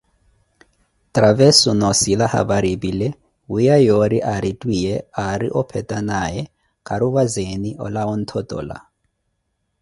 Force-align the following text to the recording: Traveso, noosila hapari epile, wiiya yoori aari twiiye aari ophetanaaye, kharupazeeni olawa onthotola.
Traveso, 1.17 1.69
noosila 1.81 2.25
hapari 2.33 2.67
epile, 2.77 3.07
wiiya 3.53 3.75
yoori 3.85 4.19
aari 4.33 4.51
twiiye 4.61 4.93
aari 5.25 5.47
ophetanaaye, 5.61 6.41
kharupazeeni 6.87 7.71
olawa 7.85 8.11
onthotola. 8.17 8.77